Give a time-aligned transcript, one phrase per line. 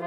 [0.00, 0.04] 我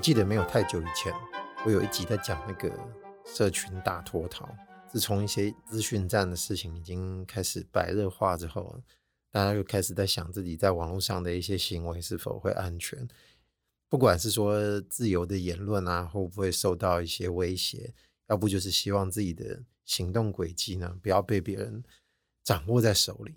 [0.00, 1.12] 记得没有太久以前，
[1.66, 2.70] 我有一集在讲那个
[3.24, 4.48] 社群大脱逃。
[4.86, 8.80] 自从一些资讯战的事情已经开始白热化之后，
[9.30, 13.06] 大家就开始在想自己在网络上的一些行为是否会安全。
[13.88, 17.92] 不管是说自由的言论啊，会不会受到一些威胁，
[18.28, 21.82] 要不就是希望自己的行动轨迹呢，不要被别人
[22.44, 23.34] 掌握在手里。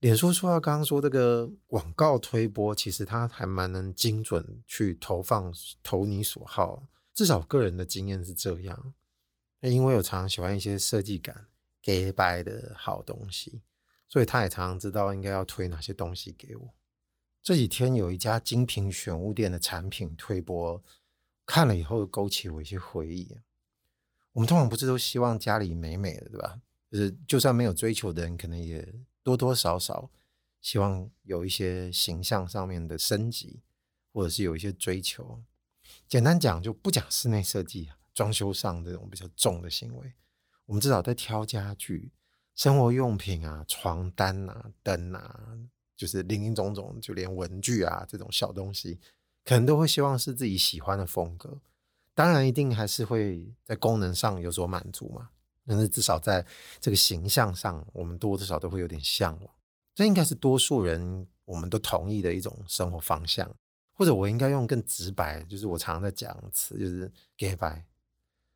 [0.00, 5.52] 脸书说到刚刚说这个广告推播，其实它还蛮能精准去投放
[5.82, 8.94] 投你所好，至少个人的经验是这样。
[9.60, 11.48] 因为我常常喜欢一些设计感、
[11.82, 13.62] 假掰的好东西，
[14.08, 16.74] 所以他也常常知道应该要推哪些东西给我。
[17.42, 20.82] 这几天有一家精品选物店的产品推播，
[21.44, 23.38] 看了以后勾起我一些回忆。
[24.32, 26.60] 我们通常不是都希望家里美美的，对吧？
[26.90, 30.10] 就是就算没有追求的人，可能也多多少少
[30.60, 33.62] 希望有一些形象上面的升级，
[34.12, 35.42] 或者是有一些追求。
[36.08, 37.90] 简单讲，就不讲室内设计。
[38.14, 40.14] 装修上这种比较重的行为，
[40.64, 42.10] 我们至少在挑家具、
[42.56, 45.56] 生活用品啊、床单啊、灯啊，
[45.94, 48.98] 就是林林总总，就连文具啊这种小东西，
[49.44, 51.60] 可能都会希望是自己喜欢的风格。
[52.14, 55.28] 当然，一定还是会在功能上有所满足嘛。
[55.66, 56.46] 但是至少在
[56.80, 59.54] 这个形象上，我们多多少少都会有点向往。
[59.94, 63.54] 这应该是多数人我们都同意的一种生活方向。
[63.92, 67.84] 或者我应该用更直白，就是我常常在讲词，就是“假掰”。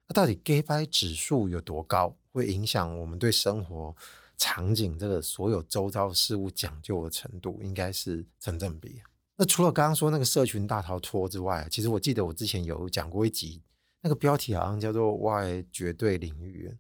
[0.06, 3.94] 那到底假掰指数有多高，会影响我们对生活
[4.36, 9.02] 场景这个所有周遭事物讲究的程度，应该是成正比。
[9.36, 13.62] 那除了刚刚说那个社群大逃脱之外，其实我记得我之前有讲过一集，
[14.02, 16.70] 那个标题好像叫做《外绝对领域》，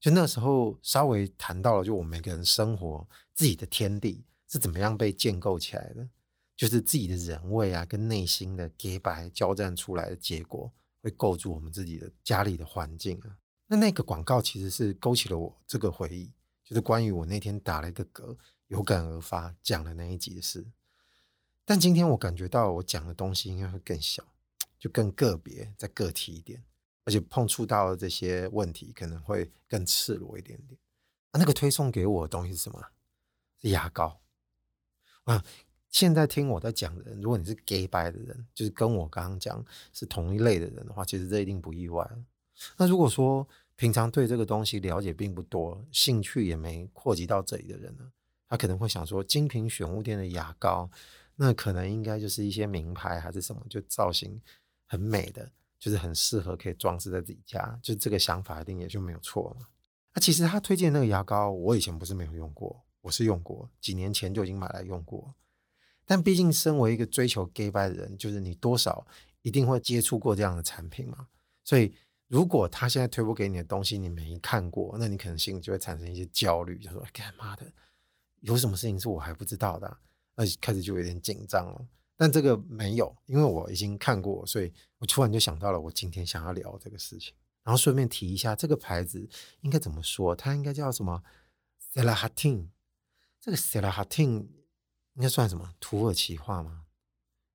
[0.00, 6.08] 就那时候稍微谈到了，就我们每个人生活自己的天地是怎么样被建构起来的，
[6.56, 10.72] 就是自己的人味啊，跟内心的洁白交战出来的结果。
[11.04, 13.36] 会构筑我们自己的家里的环境啊。
[13.66, 16.32] 那那个广告其实是勾起了我这个回忆，
[16.62, 18.36] 就是关于我那天打了一个嗝，
[18.68, 20.66] 有感而发讲的那一集的事。
[21.64, 24.22] 但今天我感觉到我讲的东西应该会更小，
[24.78, 26.62] 就更个别、再个体一点，
[27.04, 30.78] 而且碰触到这些问题可能会更赤裸一点点。
[31.30, 32.84] 啊，那个推送给我的东西是什么？
[33.62, 34.20] 是牙膏
[35.24, 35.42] 啊。
[35.88, 42.04] 现在听我在讲的人，如果你是假掰的人，就是跟我刚刚讲是同一类的人的话，其实这一定不意外。
[42.76, 48.12] 那如果说平常对这个东西了解并不多，兴趣也没扩及到这里的人呢，
[48.48, 50.88] 他可能会想说，精品选物店的牙膏，
[51.36, 54.40] 那可能应该就是一些名牌还是什么，就造型
[54.86, 59.68] 很美的，就是很适合可以装饰在自己家，就这个想法一定也就没有错了。
[60.14, 65.34] 那其实他推荐那个牙膏，我以前不是没有用过，我是用过，几年前就已经买来用过。
[66.06, 69.04] 但毕竟，身为一个追求假掰的人，就是你多少
[69.42, 71.26] 一定会接触过这样的产品嘛。
[71.64, 71.94] 所以，
[72.28, 77.70] 如果他现在推播给你的东西你没看过，那你可能心里就会产生一些焦虑，就说：“干妈的，
[78.40, 80.00] 有什么事情是我还不知道的啊？”
[80.36, 81.86] 那开始就有点紧张了。
[82.16, 87.34] 但这个没有，因为我已经看过，所以我突然就想到了我今天想要聊这个事情。
[87.62, 89.28] 然后顺便提一下，这个牌子
[89.60, 90.34] 应该怎么说？
[90.34, 91.22] 它应该叫什么
[91.92, 92.68] ？Selahatin，。
[93.40, 94.46] 这个 Selahatin。
[95.14, 96.86] 应该算什么土耳其话吗？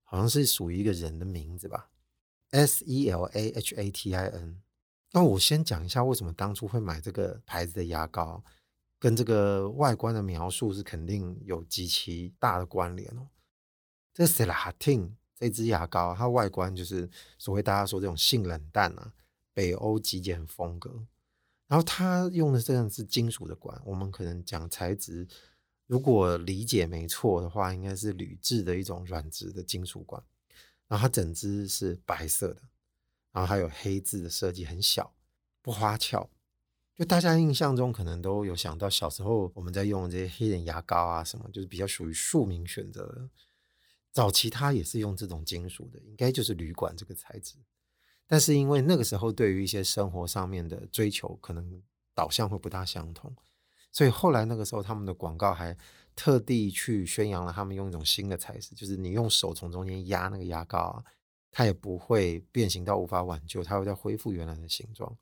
[0.04, 1.90] 好像是属于一个人的名字吧
[2.52, 4.62] ，S E L A H A T I N。
[5.12, 8.44] 那我先讲一下为什么当初会买这个牌子的牙膏，
[9.00, 13.28] 跟这个外观的描述是肯定有极其大的关联哦。
[14.14, 19.14] 这个 Selahattin 这支牙膏，它外观就是所谓大家说这种性冷淡啊，
[19.54, 21.06] 北欧极简风格。
[21.68, 25.28] 然后它用的这样是金属的管，我们可能讲材质。
[25.88, 30.22] 如果理解没错的话，应该是铝制的一种软质的金属管，
[30.90, 32.62] 然后它整只是白色的，
[33.32, 35.14] 然后还有黑字的设计，很小，
[35.62, 36.30] 不花俏。
[36.96, 43.30] 就大家印象中可能都有想到小时候我们在用这些黑人牙膏啊什么，就是比较属于庶民选择的。
[44.12, 47.56] 早期它也是用这种金属的，应该就是铝管这个材质。
[48.28, 51.82] 但是因为那个时候对于一些生活上面的追求，可能
[52.14, 53.34] 导向会不大相同。
[53.92, 55.76] 所以后来那个时候，他们的广告还
[56.20, 61.06] 特地去宣扬了他们用一种新的材质，就是你用手从中间压那个牙膏啊，
[61.50, 65.18] 它也不会变形到无法挽救，它会再恢复原来的形状。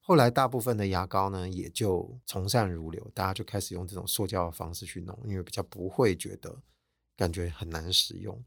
[0.00, 6.62] 后来大部分的牙膏呢，也就从善如流，大家就开始用这种塑胶的方式去弄，因为比较不会觉得
[7.14, 8.42] 感觉很难使用。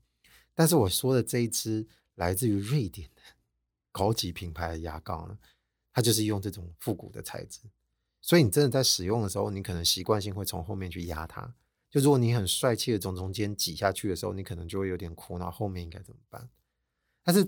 [0.56, 3.22] 但是我说的这一支来自于瑞典的
[3.92, 5.38] 高级品牌的牙膏呢，
[5.94, 7.60] 它就是用这种复古的材质，
[8.22, 11.54] 所以你真的在使用的时候，你可能习惯性会从后面去压它。
[11.92, 16.50] 就如果你很帅气的从中间挤下去的时候，你可能就会有点苦恼，后面应该怎么办？
[17.22, 17.46] 但是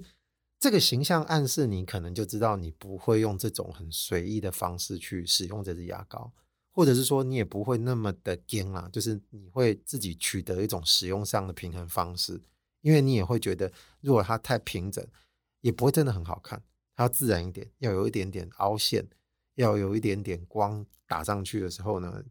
[0.59, 6.29] 这个形象暗示你可能就知道你不会用这种很随意的方式去使用这支牙膏，
[6.73, 12.41] 或者是说你也不会那么的硬啦，就是你会自己取得一种使用上的平衡方式，
[12.81, 15.05] 因为你也会觉得如果它太平整，
[15.61, 16.61] 也不会真的很好看，
[16.97, 19.07] 它要自然一点，要有一点点凹陷，
[19.55, 22.21] 要有一点点光打上去的时候呢。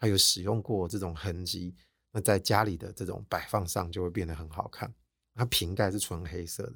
[0.00, 1.74] 它有使用过这种痕迹，
[2.10, 4.92] 那在家里的这种摆放上就会变得很好看。
[5.34, 6.74] 它瓶盖是纯黑色的，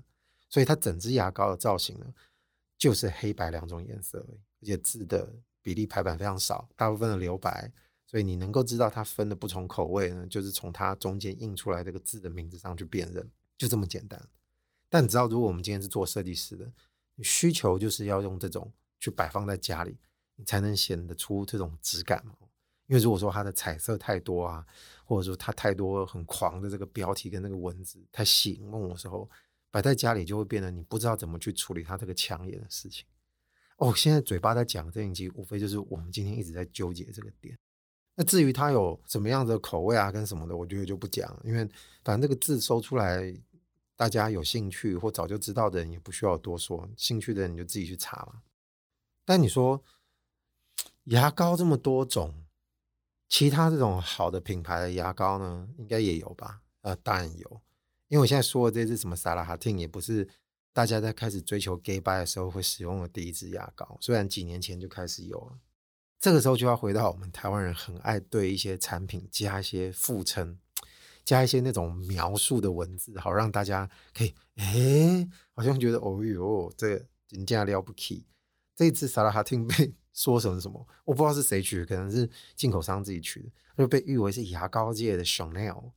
[0.49, 2.07] 所以它整支牙膏的造型呢，
[2.79, 7.73] 就是黑白两种颜色而已，而且字的比例排版非常少，大部分的留白，
[8.07, 13.29] 所以你能够知道它分的不同口味呢，就是从它中间印出来这个字的名字上去辨认，
[13.59, 14.23] 就这么简单。
[14.89, 16.71] 但你知道，如果我们今天是做设计师的，
[17.17, 19.97] 你需求就是要用这种去摆放在家里，
[20.37, 22.35] 你才能显得出这种质感嘛。
[22.87, 24.65] 因为如果说它的彩色太多啊，
[25.05, 29.29] 或者说它太多很狂的这个标题跟那个文字太醒目的时候，
[29.71, 33.07] 摆在家里就会变得你不知道怎么去处理它这个抢眼的事情。
[33.79, 37.59] 哦，现在嘴巴在讲这一集，无非就是我们今天一直在纠结这个点。
[38.15, 41.69] 那至于它有什么样的口味啊，跟什么的，我觉得就不讲，因为
[42.05, 43.35] 反正这个字搜出来，
[43.97, 48.43] 大家有兴趣或早就知道的人也不需要多说，兴趣的人你就自己去查嘛。
[49.25, 49.83] 但你说
[51.05, 52.44] 牙膏这么多种。
[53.29, 56.61] 其他这种好的品牌的牙膏呢，应该也有吧？
[56.83, 57.63] 呃，当然有，
[58.09, 60.29] 因为我现在说的这支什么萨拉哈汀，也不是
[60.73, 65.59] 大家在开始追求 gay bye 的时候会使用的第一支牙膏，虽然几年前就开始有了。
[66.21, 70.59] 这个时候就要回到我们台湾人很爱对一些产品加一些附称，
[71.25, 78.27] 加一些那种描述的文字，好让大家可以诶，好像觉得哦哟，这个人家了不起，
[78.77, 79.95] 这一支萨拉哈汀被。
[80.15, 85.91] 说什么什么，我不知道是谁取的，可能是进口商自己取的，就被誉为是牙膏界的 Chanel。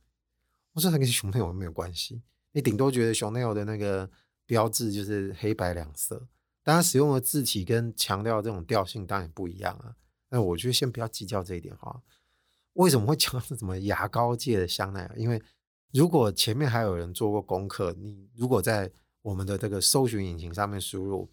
[0.72, 2.20] 我说它跟 Chanel 没有关系？
[2.50, 4.10] 你顶多觉得 Chanel 的那个
[4.44, 6.26] 标志就是黑白两色，
[6.64, 9.94] 但它使用的字体跟强调这种调性当然不一样啊。
[10.30, 12.02] 那我觉得先不要计较这一点哈。
[12.72, 15.14] 为什么会讲是什么牙膏界的香奈儿？
[15.16, 15.40] 因为
[15.92, 18.90] 如果前面还有人做过功课，你如果在
[19.22, 21.30] 我们的这个搜寻引擎上面输入。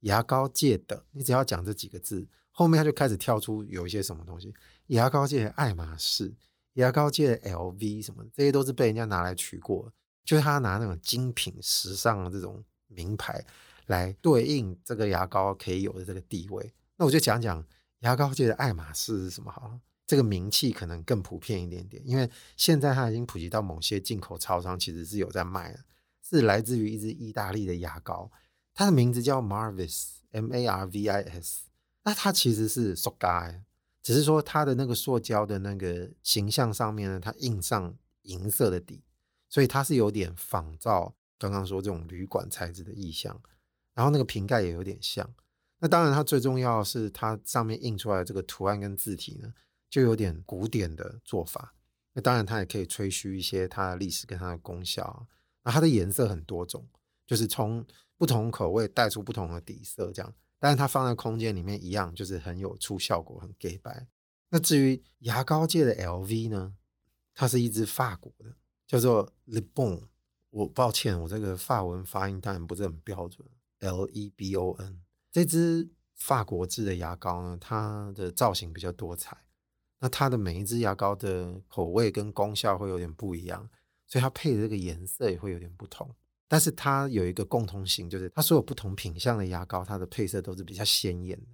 [0.00, 4.54] 牙膏界的，你只要讲这几个字，后面它就开始跳出有一些什么东西。
[4.88, 6.34] 牙膏界的爱马仕，
[6.74, 9.92] 牙膏界的 LV 什么，这些都是被人家拿来取过，
[10.24, 13.44] 就是他拿那种精品、时尚的这种名牌
[13.86, 16.72] 来对应这个牙膏可以有的这个地位。
[16.96, 17.64] 那我就讲讲
[18.00, 25.80] 牙膏界的爱马仕是什么好了，这个名气可能更普遍一点点，因为现在它已经普及到某些进口超商，其实是有在卖的，
[26.22, 28.30] 是来自于一支意大利的牙膏。
[28.78, 31.62] 它的名字叫 Marvis，M A R V I S。
[32.04, 33.52] 那它其实是塑胶，
[34.00, 37.92] 只是说它的那个塑胶的那个形象上面呢，它印上
[38.22, 39.02] 银色的底，
[39.48, 43.42] 所以它是有点仿照刚刚说这种旅馆材质的意象。
[43.94, 45.28] 然后那个瓶盖也有点像。
[45.80, 49.52] 那当然，它最重要是它上面印出来的这个图案跟字体呢，
[49.90, 51.74] 就有点古典的做法。
[52.12, 55.26] 那当然，它也可以吹嘘一些它的历史跟它的功效。
[55.64, 56.86] 那它的颜色很多种，
[57.26, 57.84] 就是从
[58.18, 64.06] 不同口味带出不同的底色，这样，但是它放在空间里面一样，就是很有出效果，很 gay 白。
[64.50, 66.74] 那至于牙膏界的 LV 呢，
[67.32, 68.56] 它是一支法国的，
[68.86, 70.02] 叫做 Le Bon。
[70.50, 73.46] 我抱歉，我这个法文发音当然不是很标准
[73.80, 75.02] ，L E B O N。
[75.30, 79.36] 这支法国制的牙膏呢，它的造型比较多彩，
[80.00, 83.68] 那它的每一支牙膏的口味跟功效会有点不一样，
[84.06, 86.16] 所以它配的这个颜色也会有点不同。
[86.50, 91.46] 但是它有一个共通性，就是它所有不同品相的牙膏，它的配色都是比较鲜艳的。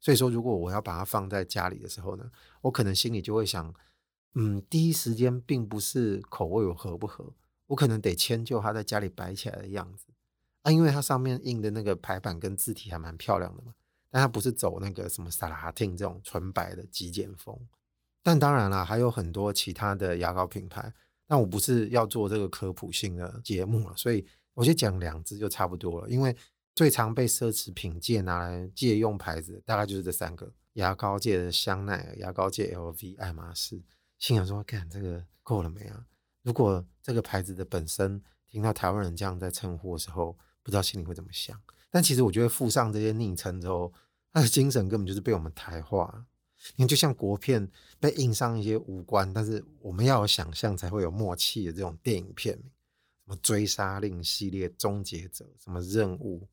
[0.00, 2.28] 所以说，如果我要把它放在家里的时候呢，
[2.62, 3.72] 我可能心里就会想，
[4.34, 7.32] 嗯，第一时间并不是口味有合不合，
[7.68, 10.06] 我可能得迁就它在家里摆起来的样子
[10.62, 13.74] 啊，因为它上面印的那个排版跟字体还蛮漂亮的嘛。
[14.10, 17.56] 但它不是走那个什么萨拉哈汀这种纯白的极简风。
[18.22, 20.92] 但当然啦，还有很多其他的牙膏品牌。
[21.28, 24.26] 但我不是要做这个科普性的节目了，所以。
[24.60, 26.36] 我就讲两支就差不多了，因为
[26.74, 33.82] 最常被奢侈品界拿来借用牌子，大概就是这三个：牙膏界的香奈儿、牙膏界 LV、爱马仕。
[34.18, 36.04] 心想说，看这个够了没啊？
[36.42, 41.58] 如果这个牌子的本身听到台湾人这样在称呼的时候，不知道心里会怎么想。
[41.90, 43.90] 但其实我觉得附上这些昵称之后，
[44.30, 46.26] 他的精神根本就是被我们台化。
[46.76, 47.66] 你看，就像国片
[47.98, 52.70] 被印上一些无关，但是我们要有想象才会有默契的这种电影片名。
[53.30, 56.48] 么追杀令系列、终结者什么任务，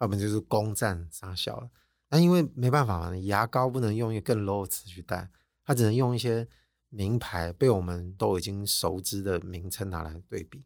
[0.00, 1.70] 要不就是攻占杀小了。
[2.08, 5.30] 那因为没办法嘛，牙膏不能用一个更 low 的词去带，
[5.64, 6.46] 它只能用一些
[6.88, 10.64] 名牌被我们都已经熟知的名称拿来对比。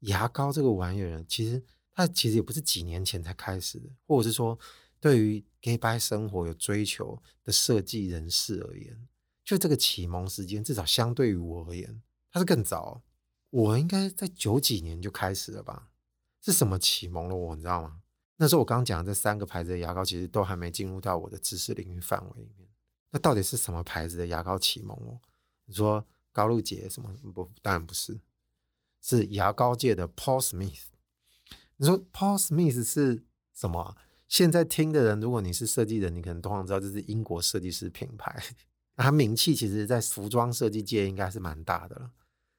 [0.00, 4.58] 牙膏这个玩意儿，其实它其实也不是几年前才开始的，或者是说
[4.98, 9.08] 对于 gay by 生活有追求的设计人士而言，
[9.44, 13.02] 就这个启蒙时间，至少相对于我而言，它是更早。
[13.50, 15.90] 我应该在九几年就开始了吧？
[16.40, 17.54] 是什么启蒙了我？
[17.54, 18.00] 你知道吗？
[18.36, 22.68] 那时候我刚刚讲这三个牌子的牙膏，其实都还没进入到我的知识领域范围里面。
[23.10, 25.20] 那到底是什么牌子的牙膏启蒙我？
[25.66, 27.12] 你说高露洁什么？
[27.34, 28.20] 不，当然不是，
[29.02, 30.84] 是牙膏界的 Paul Smith。
[31.76, 33.96] 你说 Paul Smith 是什么？
[34.28, 38.42] 现在听的人，如果你是设计人，你可能通常知道这是英国设计师品牌。
[38.96, 42.12] 那他名气其实，在服装设计界应该是蛮大的了。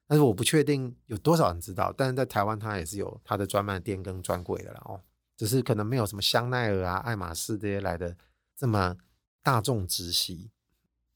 [0.06, 5.00] 但是我不确定有多少人知道，但是在台湾，它也是有它的专卖店跟专柜的了哦。
[5.36, 8.16] 只是可能没有什么香奈儿啊、爱马仕这些来的
[8.54, 8.96] 这么
[9.42, 10.50] 大众直袭。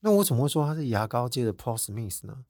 [0.01, 2.45] 那我怎么会说它是牙膏界的 Paul Smith 呢？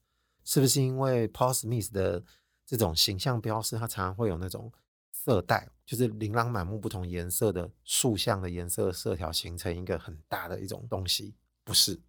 [0.45, 2.23] 是不是因为 Paul Smith 的
[2.64, 4.73] 这种形象标识，它常常会有那种
[5.12, 11.35] 色带，就是琳琅满目不同颜色的竖向的颜色色条，形成一个很大的一种东西？
[11.64, 12.00] 不是，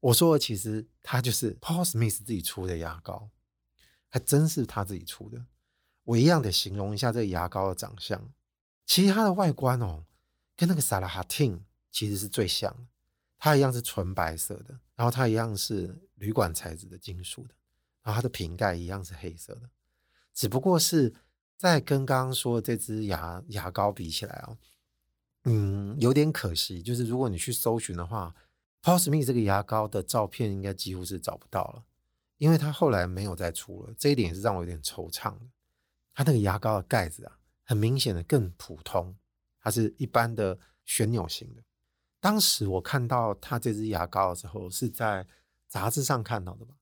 [0.00, 3.28] 我说的其实它就是 Paul Smith 自己出的牙膏。
[4.08, 5.44] 还真是他自己出的。
[6.04, 8.32] 我一样得形容一下这个牙膏的长相。
[8.86, 10.04] 其实它的外观哦，
[10.56, 12.86] 跟那个萨拉哈汀其实是最像的。
[13.38, 17.54] 它一样是纯白色的，然后它一样是铝管材质的金属的，
[18.02, 19.68] 然后它的瓶盖一样是黑色的。
[20.32, 21.12] 只不过是
[21.56, 24.56] 在跟刚刚说的这支牙牙膏比起来哦，
[25.44, 26.82] 嗯，有点可惜。
[26.82, 28.34] 就是如果你去搜寻的话
[28.82, 31.84] ，Paul Smith 这个牙膏的照片应该几乎是找不到了。
[32.38, 35.46] 因为他后来没有再出了，这一点也是让我有点惆怅的。
[36.14, 39.16] 他那个牙膏的盖子啊，很明显的更普通，
[39.60, 41.62] 它是一般的旋钮型的。
[42.20, 45.26] 当时我看到他这支牙膏的时候，是在
[45.68, 46.74] 杂志上看到的吧？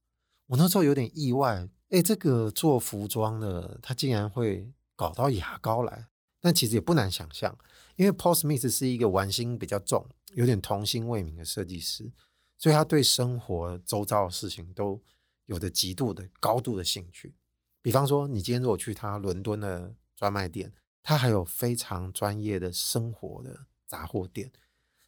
[0.46, 6.06] 我那时候有点意外，哎，这个做服装的，他竟然会搞到牙膏来。
[6.40, 7.58] 但其实也不难想象，
[7.96, 12.12] 因为 Paul Smith 是一个玩心比较重、有点童心未泯的设计师，
[12.56, 15.02] 所以他对生活周遭的事情都。
[15.46, 17.34] 有着极度的高度的兴趣，
[17.80, 20.72] 比方说，你今天如果去他伦敦的专卖店，
[21.02, 24.50] 他还有非常专业的生活的杂货店。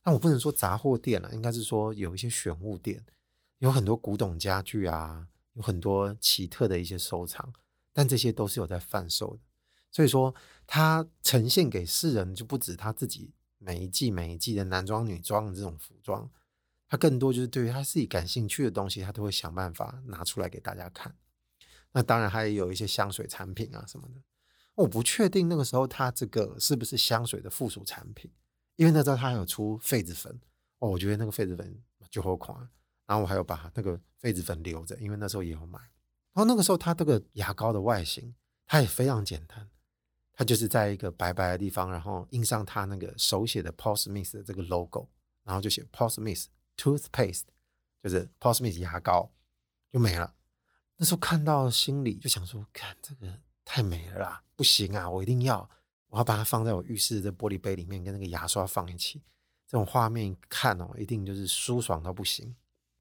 [0.02, 3.04] 但我不能说杂货店了，应该是说有一些选物店，
[3.58, 7.52] 有很多古董家具啊，有很多奇特的一些收藏，
[7.92, 9.40] 但这些都是有在贩售的。
[9.90, 10.34] 所以说，
[10.66, 16.30] 他呈现给世人就不止他自己每一季每一季的男装女装的这种服装。
[16.88, 21.14] 他更多就是对于他自己感兴趣的东西，他都会想办法拿出来给大家看。
[21.92, 24.14] 那当然，他也有一些香水产品啊什么的。
[24.74, 28.30] 我不确定那个时候他这个是不是香水的附属产品，
[28.76, 30.40] 因为那时候他还有出痱子粉
[30.78, 32.68] 哦，我觉得那个痱子粉就好狂。
[33.06, 35.78] 然后我还有把那个痱子粉留着，因为那时候也有买。
[36.34, 38.34] 然后那个时候他这个牙膏的外形，
[38.66, 39.68] 它也非常简单，
[40.34, 45.08] 它就是在一个白白的地方，然后印上他那个手写的 Paul Smith 的这个 logo，
[45.42, 46.44] 然后就写 Paul Smith。
[46.78, 47.42] Toothpaste
[48.02, 49.30] 就是 Paul Smith 牙膏
[49.92, 50.34] 就没了。
[50.96, 55.68] 那时候看到心里就想说：“看这个太美了啦，不行啊，我一定要，
[56.08, 59.22] 我要把它放在我浴室的玻璃杯里面，跟那个牙刷放一起。
[59.66, 62.56] 这种画面看哦，一定就是舒爽到不行。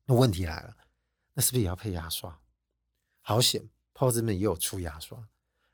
[0.05, 0.75] 那问题来了，
[1.33, 2.39] 那是不是也要配牙刷？
[3.21, 5.27] 好险，Paul Smith 也有出牙刷。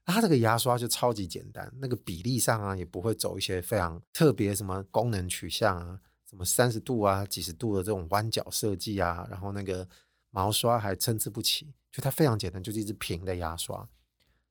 [0.05, 5.99] 它这个牙刷就超级简单，那个比例上啊，也不会走一些非常特别什么功能取向啊。”
[6.33, 9.87] 什么三十度啊、几十度的这种弯角设计啊，然后那个
[10.31, 13.87] 毛刷还参差不齐，就它非常简单，就是一支平的牙刷。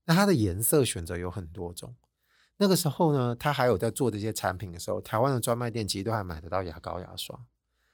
[0.05, 1.93] 那它的颜色选择有很多种。
[2.59, 7.37] 那个时候呢，它还有在做这些产品的时候，台湾的专卖店其实都还买得到牙膏、牙刷。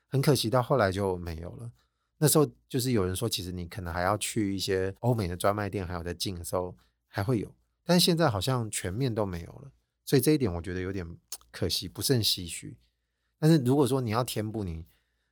[0.06, 1.72] 很可惜，到后来就没有了。
[2.18, 6.76] 那时候就是有人说，其实你可能还要去一些欧美的专卖店，还有在进的时候
[7.06, 7.54] 还会有，
[7.84, 9.72] 但是现在好像全面都没有了。
[10.04, 11.16] 所以这一点我觉得有点
[11.50, 12.76] 可惜，不胜唏嘘。
[13.38, 14.84] 但是如果说你要填补你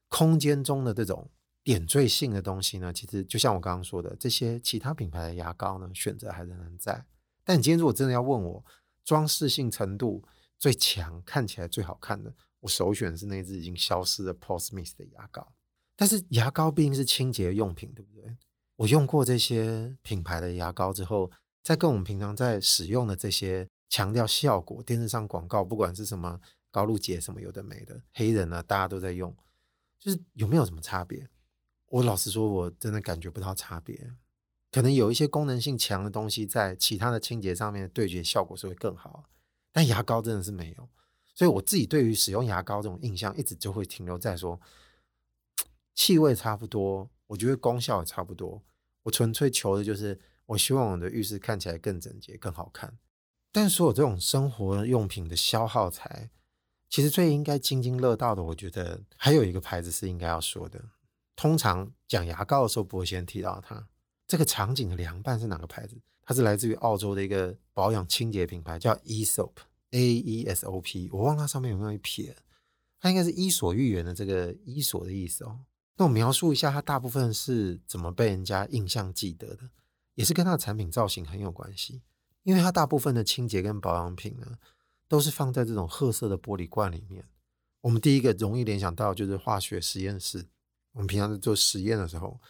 [0.09, 1.29] 空间中的这种
[1.65, 7.05] 点缀性的东西呢，其实就像我刚刚说的，这些其他品牌的牙膏呢，选择还仍然在。
[7.43, 8.65] 但你今天如果真的要问我
[9.05, 10.23] 装饰性程度
[10.59, 15.53] 最强、看起来最好看的，我首选是那支已经消失的 Paul Smith 的牙膏。
[15.97, 18.37] 但是牙膏毕竟是清洁用品，对不对？
[18.77, 21.31] 我用过这些品牌的牙膏之后，
[21.65, 26.41] 再跟我们平常在使用的这些强调效果、电视上广告，不管是什么。
[26.77, 29.35] 高露洁什么有的没的，黑人呢，大家都在用，
[29.99, 31.27] 就是有没有什么差别？
[31.87, 34.13] 我老实说，我真的感觉不到差别。
[34.71, 39.25] 可能有一些功能性强的东西在其他的清洁上面对决效果是会更好，
[39.73, 40.87] 但牙膏真的是没有。
[41.35, 44.61] 所以我自己对于使用牙膏这种印象，一直就会停留在说，
[45.95, 48.63] 气味差不多，我觉得功效也差不多。
[49.05, 52.99] 我纯粹求的就是，我希望我的浴室看起来更整洁、更好看。
[53.51, 56.29] 但所有这种生活用品的消耗财，
[56.89, 60.83] 其实最应该津津乐道的，我觉得还有一个牌子是应该要说的。
[61.35, 63.87] 通常讲牙膏的时候，不会先提到它。
[64.27, 65.97] 这个场景的凉拌是哪个牌子？
[66.25, 69.53] 它是来自于澳洲的一个保养清洁品牌，叫 Esoap
[69.91, 71.09] A E S O P。
[71.13, 72.35] 我忘了它上面有没有一撇，
[72.99, 75.61] 它应该是伊索寓言的这个伊索的意思哦。
[75.97, 79.71] 那我描述一下，它大部分是怎么被人家印象记得的，
[80.15, 82.03] 也是跟它的产品造型很有关系。
[82.43, 84.59] 因为它大部分的清洁跟保养品呢，
[85.09, 87.27] 都是放在这种褐色的玻璃罐里面。
[87.83, 90.47] 我们第一个容易联想到就是化学实验室。
[90.93, 92.41] 我们平常在做实验的时候，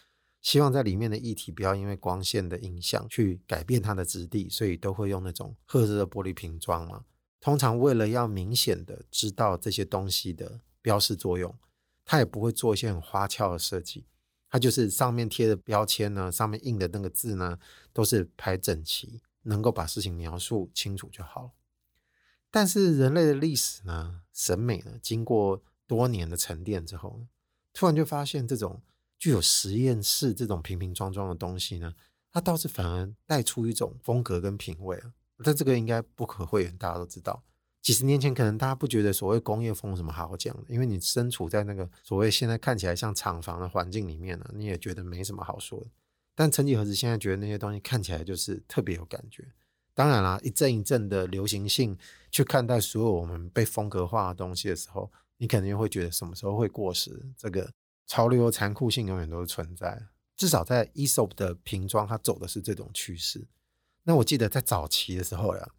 [0.41, 7.05] 希望在里面的液体不要因为光线的影响去改变它的质地，所以都会用那种褐色的玻璃瓶装嘛。
[7.41, 11.55] 通常为了要明显的知道这些东西的标示作用，
[12.05, 14.07] 它也不会做一些很花俏的设计。
[14.49, 17.59] 它就是上面贴的标签呢，上面印的那个字呢，
[17.93, 19.21] 都是排整齐。
[19.49, 21.51] 能够把事情描述清楚就好了。
[22.51, 27.27] 但是人类的历史呢，审美呢，经过多年的沉淀之后，
[27.73, 28.81] 突然就发现这种
[29.19, 31.95] 具有实验室这种瓶瓶装装的东西呢，
[32.33, 35.13] 它倒是反而带出一种风格跟品味啊。
[35.45, 37.43] 但这个应该不可讳言，大家都知道。
[37.83, 45.87] 几十年前可能大家不觉得所谓工业风什么好讲的，因为你身处在那个所谓现在看起来像厂房的环境里面呢，你也觉得没什么好说的。
[46.35, 49.47] 但曾几何时，现在觉得那些东西看起来就是特别有感觉。
[49.97, 51.97] 当然啦，一阵一阵的流行性
[52.31, 57.33] 去看待所有我们被风格化的东西的时候，你肯定会觉得什么时候会过时。
[57.35, 57.73] 这个
[58.07, 60.01] 潮流的残酷性永远都是存在。
[60.37, 63.43] 至少在 ESOP 的瓶装，它走的是这种趋势。
[64.03, 65.71] 那我记得在早期的时候呀，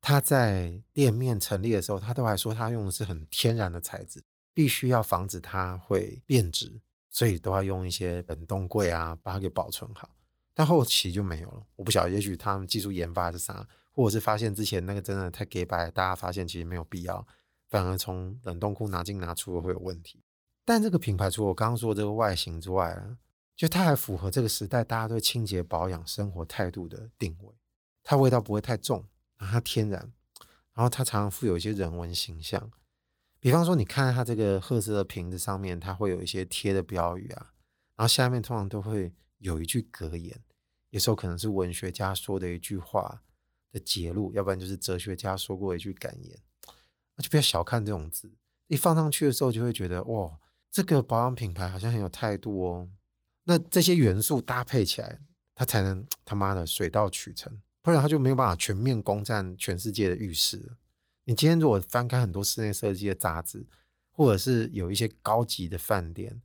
[0.00, 4.22] 他在店面成立的时候，他都还说他用的是很天然的材质，
[4.54, 6.80] 必须要防止它会变质。
[7.10, 10.08] 所以都要用一些冷冻柜啊，把它给保存好。
[10.54, 17.26] 但后期就没有了，我不晓得，也许他们技术研发是啥，或者是发现之前那个真的太假掰，大家发现其实没有必要，
[17.68, 20.22] 反而从冷冻库拿进拿出会有问题。
[20.64, 23.16] 但这个品牌除了我刚刚说这个外形之外啊，
[23.56, 27.54] 就它还符合这个时代大家对清洁保养生活态度的定位。
[28.04, 29.04] 它味道不会太重，
[29.38, 30.12] 然后它天然，
[30.74, 32.70] 然后它常常富有一些人文形象。
[33.40, 37.52] 比方说，你看它这个褐色的瓶子上面，它会有一些贴的标语啊，
[37.96, 39.12] 然后下面通常都会
[39.42, 40.40] 有一句格言，
[40.90, 43.22] 有时候可能是文学家说的一句话
[43.70, 46.38] 的节录，要不然就是哲学家说过一句感言。
[47.16, 48.32] 那就不要小看这种字，
[48.68, 50.38] 一放上去的时候就会觉得，哇，
[50.70, 52.88] 这个保养品牌好像很有态度哦。
[53.44, 55.20] 那这些元素搭配起来，
[55.54, 60.76] 它才能他妈的水到渠成，不然它就没有办法全面攻占全世界的浴室。
[61.24, 63.66] 你今天如果翻开很多室内设计的杂志，
[64.10, 66.40] 或者是有一些高级的饭店，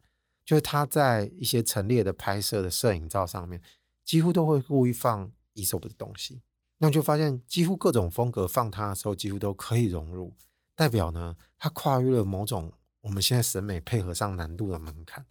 [0.48, 3.62] 就是他在一些陈列的拍摄的摄影照上面，
[4.06, 6.42] 几乎都会故意放 Aesop 的东西，
[6.78, 10.34] 那就发现几乎各种风格放它的时候，几乎都可以融入，
[10.74, 15.26] 代表呢，它跨越了某种我们现在审美配合上难度的门槛。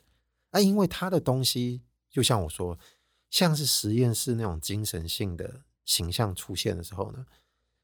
[0.50, 2.78] 啊，因为他的东西就像我说，
[3.30, 7.24] 像是实验室那种精神性的形象出现的时候呢，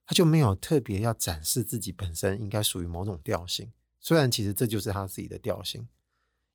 [0.04, 5.88] 他就没有特别要展示自己本身应该属于某种调性，虽然其实这就是他自己的调性，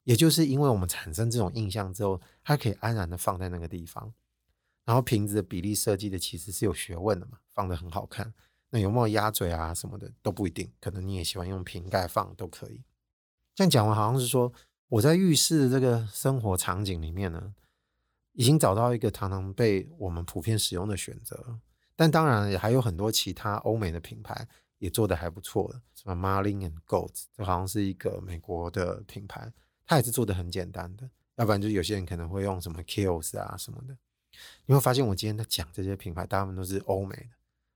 [0.08, 4.13] 也就是因为我们产生这种印象之后，它可以安然的放在那个地方。
[4.86, 8.34] 然后瓶子的比例设计的其实是有学问的嘛，放得很好看。
[8.70, 12.82] 那有没有鸭嘴啊什么的都不一定，可能你也喜欢用瓶盖放都可以。
[13.54, 14.54] 这样讲完好像是说
[14.88, 17.54] 我在浴室这个生活场景里面呢，
[18.32, 21.60] 已经找到一个常常被我们普遍使用的选择。
[21.98, 29.52] 但当然也还有很多其他欧美的品牌也做得还不错的，什么 Marlin and Goetz，这好像是一个美国的品牌，
[29.88, 31.10] 它也是做得很简单的。
[31.38, 33.97] 要不然就有些人可能会用什么 Kills 啊什么的。
[34.65, 37.30] 你会发现我今天在讲这些品牌，大部分都是欧美的。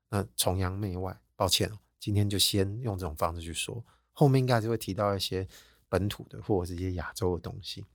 [0.10, 5.48] 那崇洋媚外，抱歉哦，今天就先用这种方式去说，后面应该就会提到一些
[5.88, 7.86] 本土的或者是一些亚洲的东西。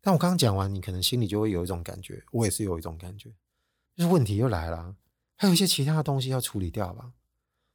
[0.00, 3.30] 但我刚刚讲完，你可能心里就会有一种感觉，我也是有一种感觉，
[3.94, 4.96] 就是问题又来了。
[5.34, 7.12] 还有一些其他的东西要处理掉吧，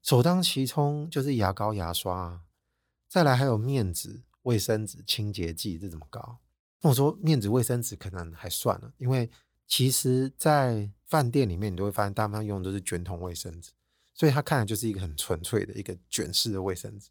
[0.01, 2.41] 首当其冲就是牙膏、牙刷啊，
[3.07, 6.37] 再来还有面纸、卫生纸、清洁剂，这怎么搞？
[6.81, 9.29] 那我说面子、卫生纸可能还算了，因为
[9.65, 13.71] 其实，在饭店里面你都会发现，大部分用的都是卷筒卫生纸，
[14.13, 17.09] 所以它看来就是一个很纯粹的一个卷式的卫生纸。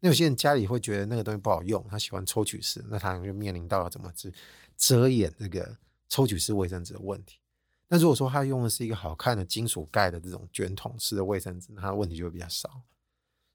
[0.00, 4.34] 那有些人家里会觉得那个东西不好用，他喜欢抽取式，那他就面临到了怎么去
[4.76, 7.38] 遮掩这个抽取式卫生纸的问题。
[7.86, 12.82] 那如果说他用的是一个好看的金属盖的这种卷筒式的卫生纸，那他问题就会比较少。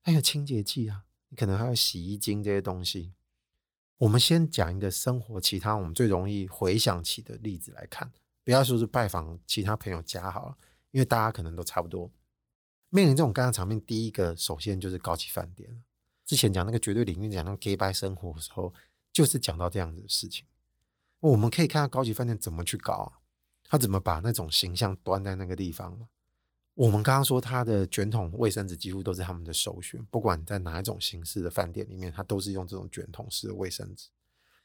[0.01, 3.11] 还有清洁剂啊，你可能还有洗衣精这些东西。
[3.99, 8.11] 我们先讲一个生活其他我们最容易回想起的例子来看，
[8.43, 10.57] 不要说是拜访其他朋友家好了，
[10.91, 12.11] 因为大家可能都差不多。
[12.89, 15.83] 面临这种尴尬场面，第一个首先就是高级饭店。
[16.25, 18.73] 之前讲那个绝对领域，讲那个 gay 拜生活的时候，
[19.11, 20.45] 就是讲到这样子的事情。
[21.19, 23.21] 我们可以看到高级饭店怎么去搞，
[23.63, 26.07] 他怎么把那种形象端在那个地方。
[26.77, 34.09] 我们刚刚说他的卷筒卫生纸几乎都是他们的首选，不管在哪一种形式的饭店里面，他都是用这种卷筒式的卫生纸。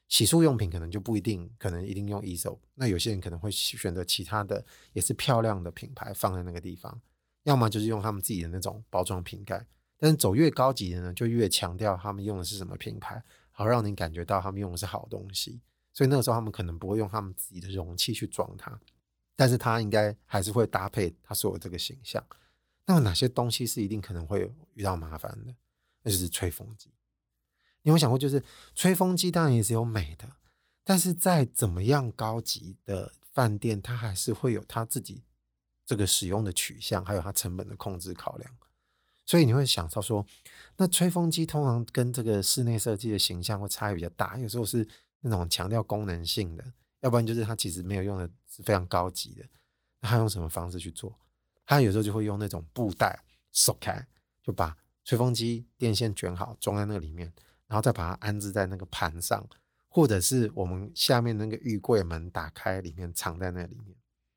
[0.09, 2.61] 洗漱用品可能就不一定，可能一定用 e s o。
[2.75, 7.01] 那有些人可能会选择其他的，也是漂亮的品牌放在那个地方。
[7.45, 13.23] 要么就是用他们自己的那种包装瓶盖，但是走越高级的呢，就越强调他们用的是什么品牌，
[13.53, 15.63] 好让你感觉到他们用的是好东西。
[15.95, 18.79] 所以那个时候他们可能不会用他们自己的容器去装它，
[19.37, 22.25] 但是它应该还是会搭配它所有这个形象。
[22.87, 25.55] 那么哪些东西是一定可能会遇到麻烦的？
[26.03, 26.91] 那就是吹风机。
[27.83, 28.43] 你有想过，就是
[28.75, 30.29] 吹风机当然也是有美的，
[30.85, 35.23] 但是在怎么样高级的饭店，它还是会有它自己。
[35.85, 38.57] 这个使用的取向，还有它成本的控制考量，
[39.27, 40.25] 所以你会想到说，
[40.77, 44.39] 那吹风机通常跟这个室内设计的形象会差异比较大。
[44.39, 44.89] 有时候是
[45.21, 46.65] 那种强调功能性的，
[47.03, 49.45] 要不然就是它其实没有用的是非常高级的。
[50.01, 51.17] 那它用什么方式去做？
[51.67, 54.05] 它有时候就会用那种布袋手开，
[54.43, 57.33] 就把吹风机电线卷好，装在那里面，
[57.67, 59.47] 然后再把它安置在那个盘上，
[59.89, 63.95] 或者是我们下面那个浴柜门打开，里面藏在那里面，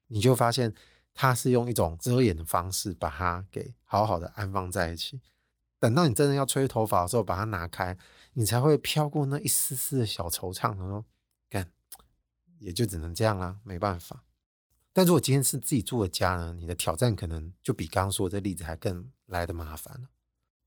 [0.08, 0.73] 你就发现。
[1.17, 5.21] 它是用一种遮掩的方式把它给好好的安放在一起，
[5.80, 7.97] 等到你真的要吹头发的时候，把它拿开，
[8.34, 10.78] 你才会飘过那一丝丝的小惆怅。
[10.78, 11.06] 然后，
[12.59, 14.23] 也就只能这样啦，没办法。
[14.93, 20.09] 但如果今天是自己住的家呢，你的挑战可能就比刚刚说的这例子还更来得麻烦了。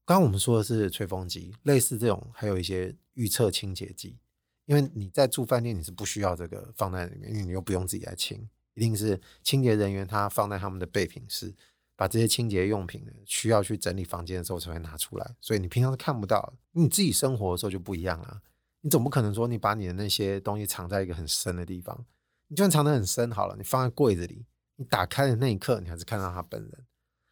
[0.05, 4.19] 刚刚我们说的是吹风机，类似这种还有一些预测清洁剂，
[4.67, 8.49] 因为你在住饭店你是不需要这个放在里面，因为你又不用自己来清。
[8.75, 11.53] 一定是清洁人员，他放在他们的备品室，
[11.97, 16.55] 把这些清洁用品呢，需要去整理房间的时候才会拿出来，所以你平常是看不到。
[16.73, 18.41] 你自己生活的时候就不一样了，
[18.81, 22.07] 你总不可能说你把你的那些东西藏在一个很深的地方，
[22.47, 26.87] 你就算藏得很深好了，你放在柜子里，你打开的那一刻，你还是看到他本人。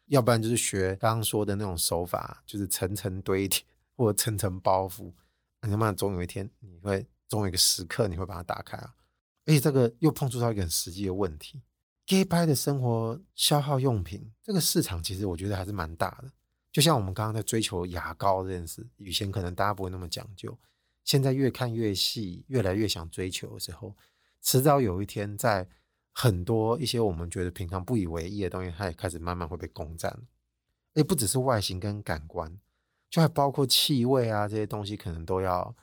[0.07, 3.61] 要不然就是学刚刚说的那种手法，就是层层堆叠
[3.95, 5.11] 或者层层包袱，
[5.61, 8.95] 你他妈总有一天你会，总有一个时刻你会把它打开啊。
[9.45, 11.61] 而且这个又碰触到一个很实际的问题
[12.05, 16.31] ，gay 掰的生活消耗用品这个市场，其实我觉得还是蛮大的。
[16.71, 20.57] 就像我们刚刚在追求牙膏这件事，以前可能大家不会那么讲究，
[21.07, 23.95] 现在越看越细，越来越想追求的时候，
[24.41, 25.65] 迟早有一天，在
[26.11, 30.27] 很多一些我们觉得平常不以为意的东西，它也开始慢慢会被攻占。
[30.95, 32.59] 也不只是外形跟感官，
[33.09, 35.73] 就还包括气味啊这些东西，可能都要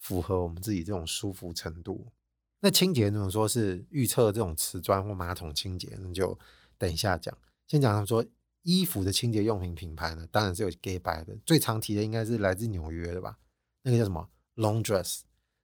[0.00, 2.12] 符合我们自己这种舒服程度。
[2.60, 6.38] 那清洁，怎么说是预测这种瓷砖或马桶清洁，那就
[6.76, 7.34] 等一下讲。
[7.66, 8.22] 先讲他说
[8.60, 13.38] 衣服的清洁用品品牌呢，当然是有 gay 掰的，最常提的应该是来自纽约的吧？
[13.80, 15.20] 那个叫什么 Laundress。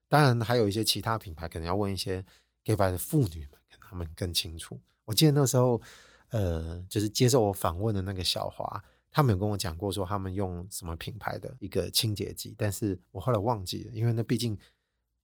[0.08, 2.24] 当然还有一些其他品牌，可能要问一些
[2.64, 4.80] gay 的妇女们，可能他们更清楚。
[5.04, 5.80] 我记得那时候，
[6.30, 14.58] 呃，就是接受我访问的那个小华，他们有跟我讲过说他们用什么品牌的一个清洁剂，但是我后来忘记了，因为那毕竟。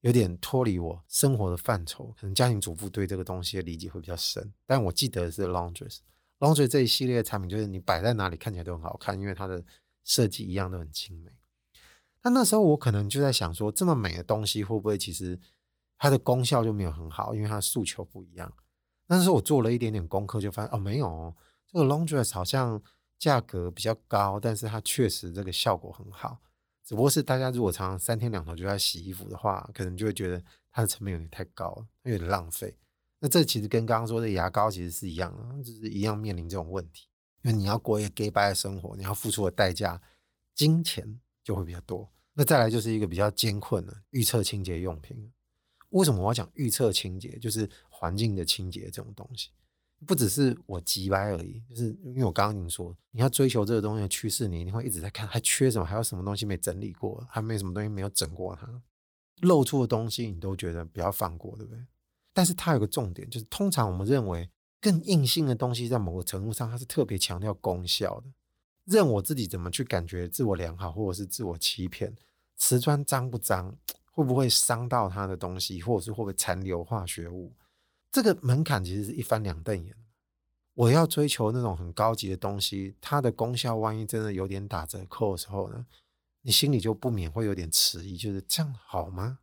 [0.03, 4.53] 有点脱离我生活的范畴，可能家庭主妇对这个东西的理解会比较深。
[4.65, 9.65] 但我记得是 Laundress，Laundress 这一系列的产品，就是你摆在哪里看起来都很好看，因为它的
[10.05, 11.33] 设计一样都很精美。
[12.27, 15.39] 但那时候我可能就在想说，这么美的东西会不会其实
[15.97, 18.53] 它的功效就没有很好，因为它的诉求不一样。
[19.07, 21.33] 但是我做了一点点功课，就发现哦，没有，
[21.69, 22.83] 这个 longdress 好像
[23.17, 26.41] 价格比较高，但是它确实这个效果很好。
[26.83, 32.77] 只不过是大家如果常常三天两头就在洗衣服的话，可能就会觉得它的成本有点太高了，有点浪费。
[33.21, 37.07] 那这其实跟刚刚说的牙膏其实是一样的，就是一样面临这种问题。
[37.43, 40.03] 因为你要过一个 gay 的生活，你要付出的代价，
[40.57, 42.11] 金钱就会比较多。
[42.39, 45.33] 那再来就是一个比较艰困的预测清洁用品。
[45.89, 47.39] 为什么我要讲预测清洁？
[47.39, 49.51] 就是环境的清洁这种东西。
[50.07, 58.69] 不只是我急掰而已，就是因为我刚刚已经说，你要追求这个东西的趋势，你一定会一直在看还缺什么，还有什么东西没整理过，还没什么东西没有整过它，
[59.41, 61.83] 露出的东西你都觉得不要放过，对不对？
[62.35, 64.51] 但是它有个重点，就是通常我们认为
[64.83, 68.27] 更硬性的东西，在某个程度上它是特别强调功效的。
[68.87, 72.17] 任我自己怎么去感觉自我良好，或者是自我欺骗，
[72.57, 73.77] 瓷砖脏不脏，
[74.13, 77.53] 会不会伤到它的东西，或者是会不会残留化学物？
[78.11, 79.95] 这个门槛其实是一翻两瞪眼，
[80.75, 85.85] 我要追求那种很高级的东西，它的功效万一真的有点打折扣的时候呢，
[86.43, 89.41] 你心里就不免会有点迟疑，就是这样好吗？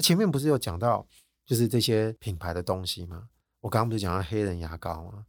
[0.00, 1.06] 前面不是有讲到，
[1.46, 3.28] 就是这些品牌的东西吗？
[3.60, 5.24] 我刚刚不是讲到黑人牙膏吗？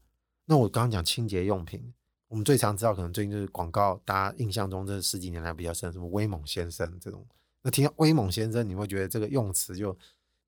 [0.45, 1.93] 那我刚刚讲清洁用品，
[2.28, 7.26] 我们最常知道可能最近就是广告，大家印象中这十几年来比较深，什么威猛先生这种。
[7.62, 9.98] 那听到威猛先生，你会觉得这个用词就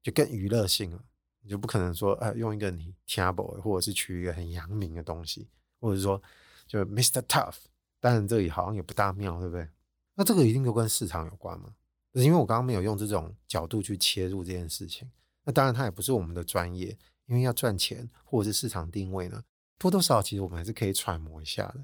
[0.03, 1.03] 就更娱乐性了，
[1.41, 5.47] 你就不可能说，哎，用一个你听不懂，或者是取一个很阳明的东西，
[5.79, 6.21] 或者是说
[6.67, 7.21] 就 Mr.
[7.21, 7.55] Tough，
[7.99, 9.67] 当然这里好像也不大妙，对不对？
[10.15, 11.73] 那这个一定就跟市场有关嘛？
[12.13, 15.09] 因为我刚刚没有用这种角度去切入这件事情。
[15.45, 19.43] 那当然，它也不是我们的专业，因为要赚钱或者是市场定位呢，
[19.79, 21.83] 多多少少其实我们还是可以揣摩一下的。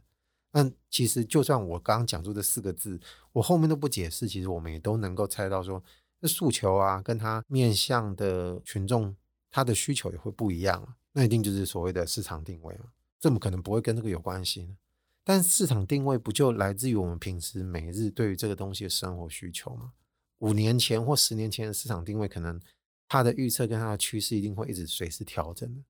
[0.52, 3.00] 那其实就算我刚刚讲出这四个字，
[3.32, 5.84] 我后面都不解释，其实我们也都能够猜到说，
[6.22, 9.16] 这诉求啊，跟他面向的群众，
[9.50, 10.96] 他的需求也会不一样。
[11.14, 12.86] 那一定就是所谓的市场定位嘛？
[13.20, 14.78] 怎么可能不会跟这个有关系呢？
[15.24, 19.94] 但市场定位不就来自于我们平时每日对于这个东西的生活需求吗？
[20.40, 22.62] 五年前或十年前的市场定位，可能
[23.08, 25.82] 它的预测跟它的趋势一定会一直随时调整的，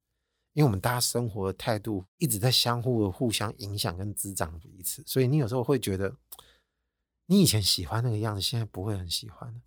[0.56, 6.16] 因为我们大家生活的态度一直在相互的互相影响跟滋长彼此，所以你有时候会觉得，
[7.26, 9.62] 你以前喜欢那个样子，现在不会很喜欢。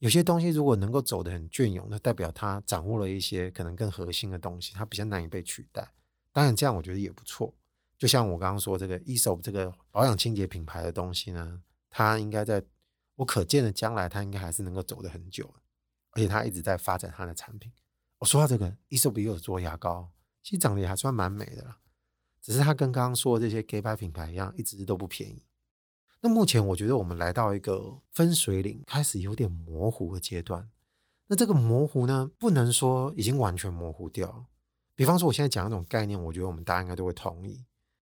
[0.00, 5.88] 有些东西如果能够走得很隽永，那代表它掌握了一些可能更核心的东西，它比较难以被取代。
[6.32, 7.54] 当然，这样我觉得也不错。
[7.96, 12.64] 就像我刚刚说这个 e s o 这个保养清洁品牌的东西呢，它应该在
[13.14, 15.52] 我可见的将来，它应该还是能够走得很久，
[16.12, 17.72] 而且它一直在发展它的产品。
[18.18, 20.10] 我说到这个 Aesop 也有做牙膏，
[20.42, 21.78] 其实长得也还算蛮美的啦，
[22.40, 25.44] 只是它跟刚刚说的这些 gay 牌品牌一样，一直都不便宜。
[26.20, 30.68] 那目前我觉得我们来到一个分水岭，开始有点模糊的阶段。
[31.28, 34.46] 那这个模糊呢，不能说已经完全模糊掉。
[34.96, 37.64] 比方说，我现在讲一种概念，我觉得我们大家应该都会同意。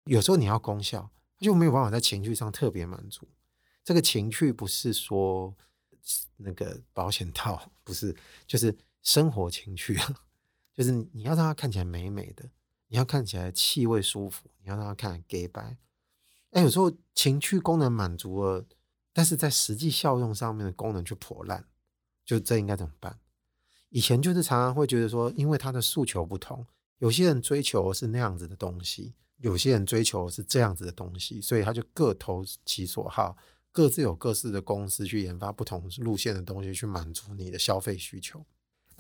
[0.06, 3.28] 有时候你要功效，它就没有办法在情绪上特别满足。
[3.84, 5.56] 这个情绪不是说
[6.38, 8.16] 那个保险套，不是，
[8.48, 9.98] 就是生活情绪，
[10.74, 12.50] 就是你要让它看起来美美的，
[12.88, 15.78] 你要看起来气味舒服，你要让它看起来给白。
[16.52, 18.66] 哎，有时候情趣功能满足了，
[19.14, 21.66] 但是在实际效用上面的功能却破烂，
[22.26, 23.20] 就这应该怎么办？
[23.90, 26.66] 以前就是常常会觉得说，因为他的诉求不同，
[27.00, 29.14] 有些人追求是那样子的东西。
[29.38, 33.36] 有些人追求是这样子的东西，所以他就各投其所好，
[33.72, 38.46] 各自有各自的公司去研发不同路线的东西，去满足你的消费需求。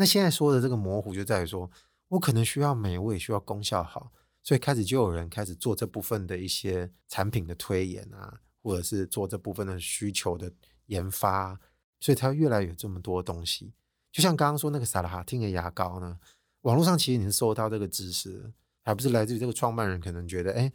[0.01, 1.69] 那现在说的这个模糊，就在于说
[2.07, 4.11] 我可能需要美，味需要功效好，
[4.41, 10.51] 所以开始就有人开始做这部分的一些产品的推演啊，或者是做这部分的需求的
[10.87, 11.59] 研发，
[11.99, 13.75] 所以它越来越有这么多东西。
[14.11, 16.19] 就像刚刚说那个萨拉哈汀的牙膏呢，
[16.61, 18.51] 网络上其实你是搜到这个知识。
[18.83, 20.73] 还不是来自于这个创办人可能觉得，哎，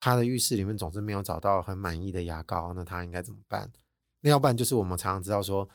[0.00, 3.70] 他的浴室里面总是没有找到很满意的牙膏，那他应该怎么办？
[4.22, 5.68] 那要不然就是我们常常知道说，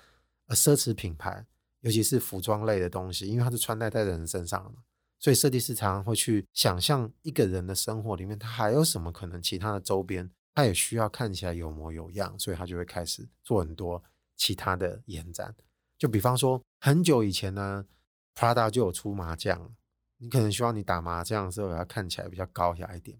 [0.47, 1.45] 呃，奢侈品牌，
[1.83, 4.81] 尤其是服装类的东西，因为它是穿戴在人身上的，
[5.19, 14.01] 所以设计师常常会去想象一个人的生活里面，他还有什么可能其他的周边，他也需要看起来有模有样，所以他就会开始做很多
[14.37, 15.53] 其他的延展。
[15.97, 17.85] 就比方说，很久以前呢
[18.33, 19.73] ，Prada 就有出麻将。
[20.19, 23.19] 你可能希望你打麻将的时候，要看起来比较高雅一点，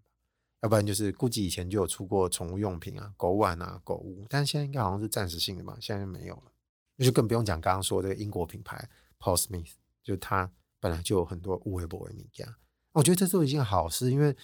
[0.61, 6.52] 要不然就是估计以前就有出过宠物用品啊，狗碗啊，狗屋，但现在应该好像是暂时性的吧，现在就没有了。
[6.95, 9.71] 那就更不用讲刚刚说这个英国品牌 Paul Smith，
[10.03, 12.57] 就它本来就有很多无微不微名家。
[12.91, 14.35] 我觉得这是一件好事，因为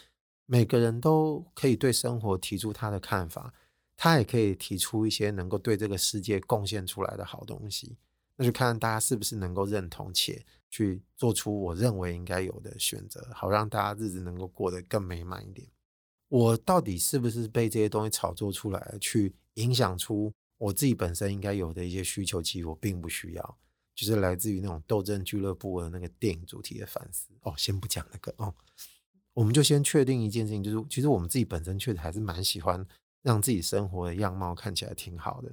[0.46, 3.54] 每个人都可以对生活提出他的看法，
[3.96, 7.98] 他也可以提出一些能够对这个世界贡献出来的好东西。
[8.36, 10.46] 那就看大家是不是能够认同且。
[10.72, 15.68] 去做出我认为应该有的选择，好让大家日子能够过得更美满一点。
[16.28, 22.40] 我到底是不是被这些东西炒作出来，去影响出我自己本身应该有的一些需求？
[22.40, 23.58] 其实我并不需要，
[23.96, 27.30] 就是来自于那种斗争俱乐部的那个电影主题的反思。
[27.42, 28.54] 哦，先不讲那个哦，
[29.34, 32.86] 我们就先确定一件事情，就是其实我们自己本身确实还是蛮喜欢
[33.24, 35.52] 让自己生活的样貌看起来挺好的。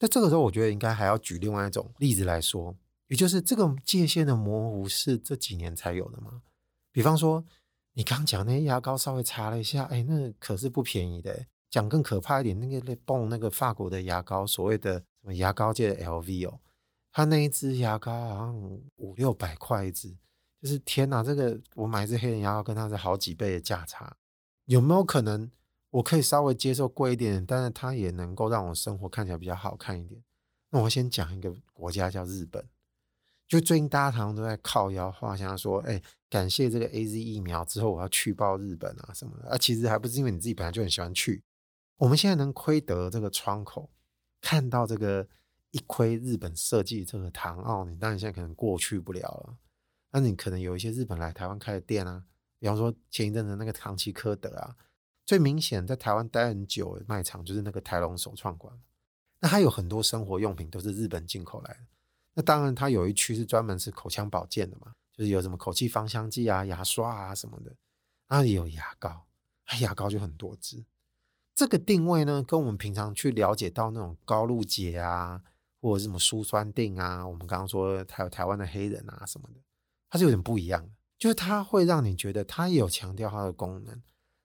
[0.00, 2.76] 那这个时候，我觉得应该还要举另外一种例子来说。
[3.08, 6.42] 也就是这个界限的模糊是这几年才有的吗？
[6.90, 7.44] 比方说，
[7.92, 11.46] 你刚讲那些牙膏，稍微查了一下，哎，那可是不便宜的。
[11.76, 16.58] 讲更可怕一点，那个那泵那个法国的牙膏，所谓的什么牙膏界的 LV 哦，
[17.12, 18.58] 它那一支牙膏好像
[18.96, 20.16] 五六百块一支，
[20.62, 24.16] 就是天哪，这个我买一支黑人牙膏跟它是好几倍的价差。
[24.64, 25.50] 有没有可能
[25.90, 30.22] 我可以稍微接受贵一点，但是它也能够让我生活看起来比较好看一点？
[30.70, 32.66] 那我先讲一个国家叫日本。
[33.46, 41.44] 就最近大家常常都在靠腰话，像说，哎、感谢这个 AZ 疫苗之后，我要去报日本啊什么的啊，其实还不是因为你自己本来就很喜欢去。
[41.96, 43.90] 我们现在能窥得这个窗口，
[44.40, 45.26] 看到这个
[45.70, 49.56] 一窥日本设计这个唐奥，你当然现在可能过去不了了。
[50.10, 52.24] 那你可能有一些日本来台湾开的店啊，
[52.58, 54.76] 比方说前一阵子那个唐吉诃德啊，
[55.24, 58.72] 最明显在台湾待很久的卖场就是那个台龙首创馆。
[59.40, 61.80] 那它有很多生活用品都是日本进口来的。
[62.34, 67.74] 那当然，它有一区是专门是口腔保健的嘛，就是有什么口气芳香剂啊、牙刷啊什么的，
[68.28, 69.26] 然后也有牙膏，
[69.80, 70.84] 牙膏就很多支。
[71.56, 75.40] 这个定位呢，跟我们平常去了解到那种高露洁啊，
[75.80, 79.60] 或者什么舒酸定啊，我们刚刚说还有台湾的黑人啊什么的，
[80.10, 80.90] 它是有点不一样的。
[81.18, 84.02] 就是它会让你觉得它也有强调它的功能，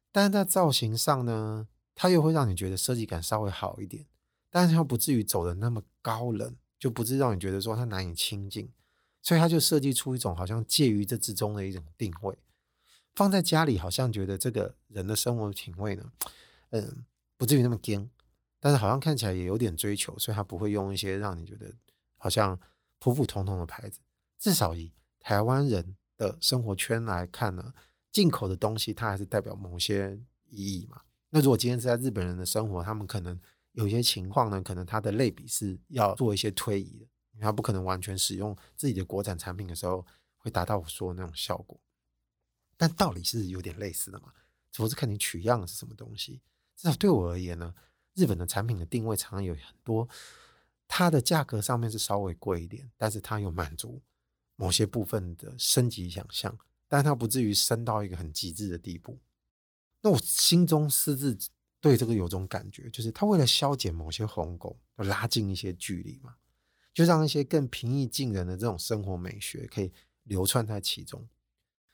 [0.10, 4.06] 但是在造型上呢，它又会让你觉得设计感稍微好一点，
[4.50, 8.71] 但是它不至于走的那么高冷，就不至让你觉得说它难以亲近，
[9.21, 12.38] 所以它就设计出一种好像介于这之中的一种定位。
[13.13, 16.13] 放在家里，好像觉得这个人的生活品味呢。
[16.72, 17.06] 嗯，
[17.38, 18.10] 不至于那么尖，
[18.60, 21.74] 但是好像看起来也有点追求，所以他不会用一些让你觉得
[22.18, 22.60] 好像
[23.00, 24.00] 普普通通的牌子。
[24.38, 27.74] 至少以台湾人的生活圈来看呢，
[28.12, 31.02] 进口的东西它还是代表某些意义嘛。
[31.30, 33.40] 那如果今天是在日本人的生活，他们可能
[33.74, 37.08] 有些情况呢，可能他的类比是要做一些推移的，
[37.40, 40.06] 他不可能完全使用自己的国产产品的时候
[40.38, 41.80] 会达到我说的那种效果。
[42.78, 44.34] 但道理是有点类似的嘛，
[44.72, 46.42] 只不过是看你取样是什么东西。
[46.82, 47.76] 至少对我而言呢，
[48.15, 50.10] 日本的产品的定位常常有很多，
[50.88, 54.02] 它的价格上面是稍微贵一点，但是它有满足
[54.56, 59.20] 某些部分的升级想象，但它不至于升到一个很极致的地步。
[60.02, 61.38] 那我心中私自
[61.80, 66.38] 对这个有种感觉，就是它为了消减某些鸿沟，拉近一些距离嘛，
[66.96, 71.30] 就让一些更平易近人的这种生活美学可以流窜在其中。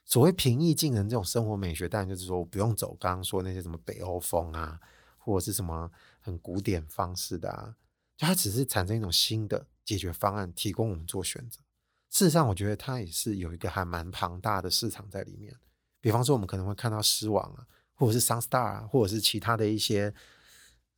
[0.08, 4.80] 所谓平易近人这种生活美学，当然就是说我不用走刚刚说那些什么北欧风啊，
[5.18, 7.76] 或者是什么很古典方式的啊，
[8.16, 11.60] 就它只是产生一种新的解决方案，提供我们做选择。
[12.08, 15.54] 事实上，我觉得它也是有一个还蛮庞大的市场在里面。
[16.00, 20.14] 比方说，我们可能会看到狮王啊，或者是 Sunstar 啊，或者是其他的一些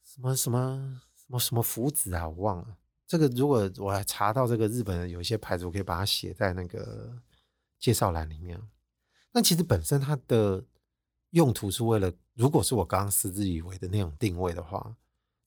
[0.05, 2.77] 什么什么什么什么福子啊，我忘了。
[3.09, 7.21] 这个如果我还查到这个日本的有一些牌子，我可以把它写在那个
[7.81, 8.61] 介绍栏里面。
[9.33, 10.65] 那其实本身它的
[11.31, 14.97] 用途是为了，如果是我刚刚私自以为的那种定位的话，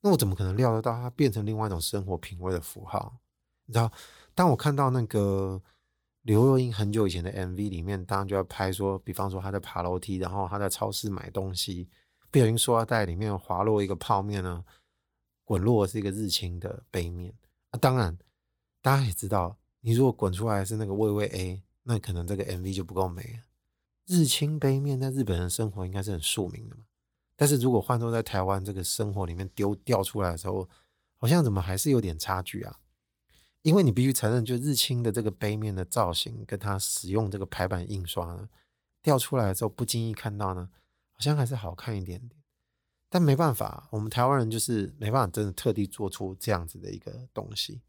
[0.01, 3.19] 那我怎么可能料得到它变成另外一种生活品味的符号？
[3.65, 3.91] 你知道，
[4.33, 5.61] 当我看到那个
[6.23, 11.89] 刘若英很久以前的 MV 里面，当然就要拍说，比方说她在爬楼梯，然后她在超市买东西，
[12.31, 14.63] 不小心塑料袋里面滑落一个泡面呢，
[15.43, 17.33] 滚落是一个日清的杯面。
[17.71, 18.17] 那当然，
[18.81, 23.41] 大家也知道，你如果滚出来是那个味味 A，那可能这个 MV 就不够美。
[24.05, 26.83] 日清杯面在日本人生活应该是很庶民的嘛，
[27.35, 30.67] 但是如果换作在台湾这个生活里面丢掉出来的时候，
[31.17, 32.79] 好像怎么还是有点差距啊？
[33.61, 38.49] 因为你必须承认，就日清的这个杯面的造型，跟它使用这个排版印刷呢，
[39.01, 40.69] 掉出来的时候不经意看到呢，
[41.13, 42.41] 好像还是好看一点点。
[43.07, 47.79] 但没办法，我们台湾人就是没办法真的特地做出这样子的一个东西，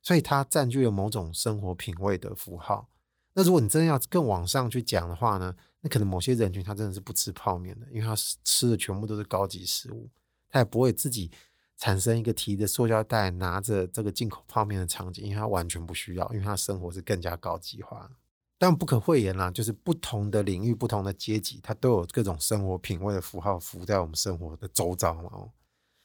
[0.00, 2.88] 所以它占据了某种生活品味的符号。
[3.34, 8.14] 那如果你真的要更往上去讲的话呢，那可能某些人群他真的是不吃泡面的，因为他
[8.44, 10.10] 吃的全部都是高级食物，
[10.50, 11.30] 他也不会自己
[11.78, 18.10] 产生一个提着塑胶袋拿着这个进口泡面的场景，因为他完全不需要，因为他生活是更加高级化。
[18.58, 25.30] 但不可讳言啦，就是不同的领域、不同的阶级，它都有各种生活品味的符号浮在我们生活的周遭嘛。
[25.32, 25.50] 哦，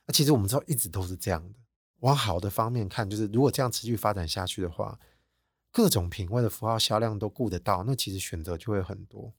[0.06, 1.54] 那其实我们知道一直都是这样的。
[2.00, 4.98] 往好的方面看，就是如果这样持续发展下去的话。
[5.78, 9.32] 各种品味的符号销量都顾得到，那其实选择就会很多。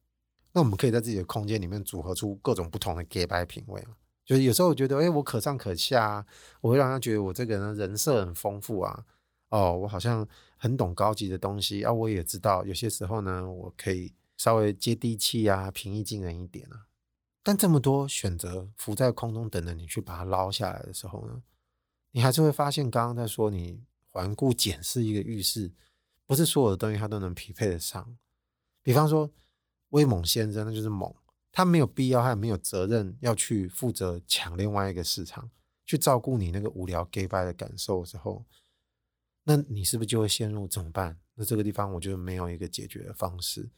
[0.53, 3.85] 那我们可以在自己的空间里面组合出各种不同的假掰品味。
[4.25, 6.25] 就是有时候我觉得，哎、我可上可下，
[6.61, 9.05] 我会让他觉得我这个人人设很丰富啊。
[9.49, 10.25] 哦，我好像
[10.57, 11.93] 很懂高级的东西啊。
[11.93, 16.87] 我也知道有些时候呢，我可以稍微接地气啊，平易近人一点啊。
[17.43, 21.43] 但这么多选择浮在空中等着你去把它捞下来的时候呢，
[22.13, 25.73] 你还是会发现，刚刚在说你环顾检视一个浴室。
[26.29, 28.17] 不是所有的东西它都能匹配得上，
[28.83, 29.31] 比方说
[29.89, 31.13] 威猛先生，那就是猛，
[31.51, 35.51] 他没有必要，他也没有责任要去负责抢另外一个市场，
[35.87, 38.45] 去照顾你那个无聊 gay bye 的感受的时候，
[39.45, 41.19] 那你是不是就会陷入怎么办？
[41.35, 43.71] 那这个地方我就没有一个解决的方式，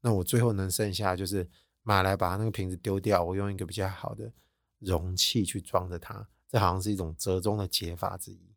[0.00, 1.46] 那我最后能剩下就是
[1.82, 4.32] 买来把那个瓶子丢掉，我用一个比较好的
[4.78, 8.54] 容器去装着它，这好像是一种折中的解法之一。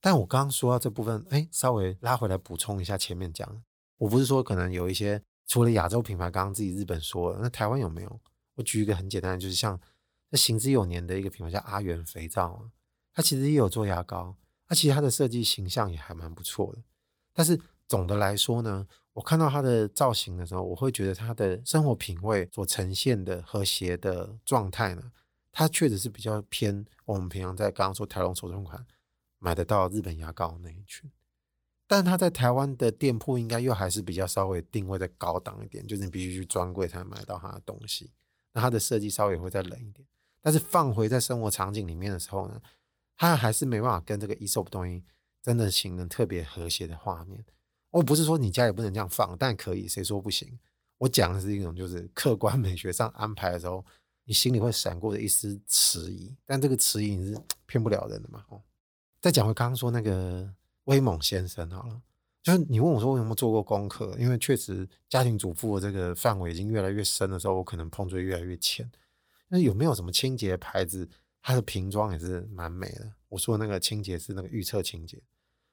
[0.00, 3.62] 但我刚刚说到这部分，哎，稍微拉回来补充一下前面讲，
[3.96, 8.20] 我不是说可能有一些除了亚洲品牌，刚刚自己日本说了，那台湾有没有？
[8.54, 9.80] 我举一个很简单的，就是像
[10.30, 12.68] 那行之有年的一个品牌叫阿元肥皂，
[13.14, 14.36] 它其实也有做牙膏，
[14.66, 16.82] 它其实它的设计形象也还蛮不错的。
[17.32, 25.12] 但是总的来说呢，我看到它的造型的时候，我会觉得它的生活品味所呈现的和谐的状态呢，
[25.52, 28.84] 它确实是比较偏我们平常在刚刚说台龙手中款
[29.38, 31.10] 买得到日本牙膏那一群。
[31.86, 38.12] 但他在台湾的店铺应该又还是比较稍微定位的高档一点，就是你必须去专柜才能买到他的东西。
[38.52, 40.06] 那它的设计稍微会再冷一点，
[40.40, 42.60] 但是放回在生活场景里面的时候呢，
[43.16, 45.04] 它还是没办法跟这个 ESOP 东西
[45.42, 47.44] 真的形成特别和谐的画面。
[47.90, 50.58] 我不是说你家也不能这样放，但可以，谁说不行？
[50.98, 53.84] 我讲的是一种就是客观美学上安排的时候，
[54.24, 58.44] 你心里会闪过的一丝迟疑，但这个迟疑你是 骗不了人的嘛。
[58.48, 58.60] 哦，
[59.28, 60.50] 再讲回刚刚说那个
[60.84, 62.00] 威猛先生好了。
[62.42, 64.16] 就是你问我说，我有没有做过功课？
[64.18, 68.90] 因为确实家庭主妇的这个范围已经越来越深的时候，我可能碰触越来越浅。
[69.48, 71.06] 那有没有什么清洁牌子，
[71.42, 73.12] 它的瓶装也是蛮美的？
[73.28, 75.20] 我说那个清洁是那个预测清洁，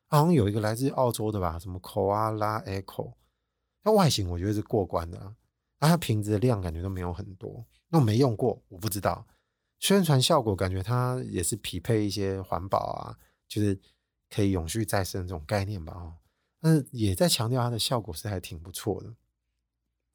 [0.07, 3.13] 好像有一个来自澳洲的吧，什么 Koala Eco，
[3.85, 5.33] 它外形我觉得是过关的啊，
[5.79, 7.65] 它瓶子的量感觉都没有很多。
[7.87, 9.25] 那我没用过，我不知道。
[9.79, 13.17] 宣传效果感觉它也是匹配一些环保啊，
[13.47, 13.79] 就是
[14.29, 15.93] 可以永续再生这种概念吧？
[15.93, 16.15] 哦。
[16.61, 19.13] 但是也在强调它的效果是还挺不错的。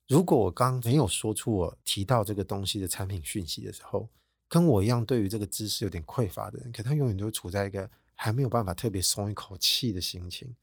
[0.09, 4.09] 如果我刚没有说出我提到这个东西的产品讯息的时候，
[4.49, 10.57] 跟我一样对于这个知识有点匮乏的人，可他永远都处在一个还没有办法特别松一口气的心情。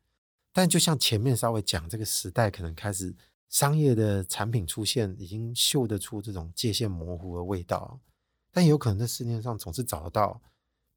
[0.51, 3.15] 但就像前面稍微讲，这个时代可能开始
[3.47, 8.01] 商业的产品出现，已经嗅得出这种界限模糊的味道。
[8.51, 10.41] 但有可能在市面上总是找得到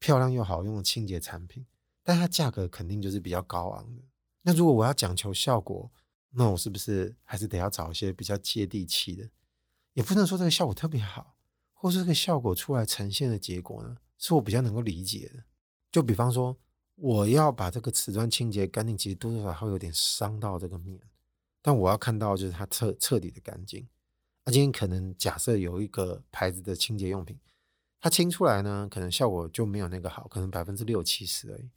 [0.01, 1.63] 漂亮又好用的清洁产品，
[2.03, 4.01] 但它价格肯定就是比较高昂的。
[4.41, 5.91] 那如果我要讲求效果，
[6.31, 9.29] 那我是不是还是得要找一些比较接地气的？
[9.93, 11.35] 也不能说这个效果特别好，
[11.73, 15.43] 或是这个效果出来呈现的结果呢，是我比较能够理解的。
[15.91, 16.57] 就比方说，
[16.95, 20.99] 我要把这个瓷砖清洁干净，其实多多少少会有点伤到这个面，
[21.61, 23.87] 但我要看到就是它彻彻底的干净。
[24.45, 27.37] 那今天可能假设有一个牌子的清洁用品，
[28.01, 31.69] 他清出来呢，可能效果就没有那个好，可能百分之六七十而已。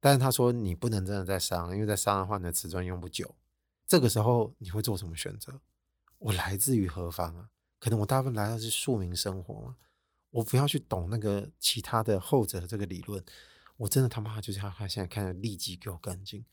[0.00, 3.36] 但是他说你不能真的再伤，因为再伤的话，你的瓷砖用不久。
[3.86, 5.60] 这个时候你会做什么选择？
[6.18, 7.48] 我来自于何方啊？
[7.78, 9.76] 可能我大部分来的是庶民生活嘛。
[10.30, 13.24] 我不要去懂那个其他的后者的这个理论。
[13.76, 16.44] 我真的他妈就是他现在看的立即给我干净。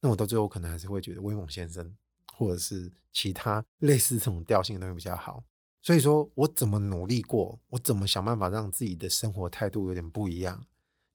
[0.00, 1.96] 那我到最后可能还是会觉得威猛先生
[2.32, 5.44] 或者是其他类似这种调性的东西比较好。
[5.82, 10.66] 所以说我怎么努力过，我怎么想办法让自己的生活态度有点不一样。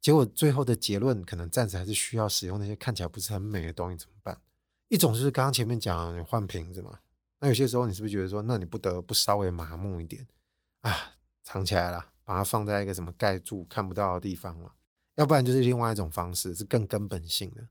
[0.01, 4.39] 结果最后的结论可能暂时还是需要使用那些看起来不是很美的东西，怎么办？
[4.87, 6.99] 一种就是刚刚前面讲换瓶子嘛，
[7.39, 10.27] 那有些时候你是不是觉得说，那你不得不稍微麻木一点
[10.81, 14.71] 啊，藏起来了，把它放在一个什么盖住看不到的地方嘛？
[15.15, 17.67] 要不然就是另外一种方式，是更根本性的，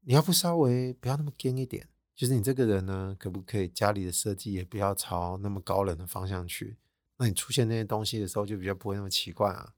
[0.00, 1.88] 你要不稍微不要那么尖一点，
[2.22, 6.76] 就是你这个人呢，可不可以家里的设计也不要朝那么高冷的方向去？
[7.16, 9.74] 那你出现那些东西的时候，就比较不会那么奇怪啊。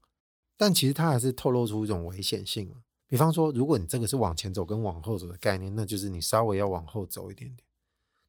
[0.54, 2.82] 但其实它还是透露出一种危险性嘛。
[3.06, 7.66] 比方说，如果你这个是往前走跟往后走的概念，那就是你稍微要往后走一点点。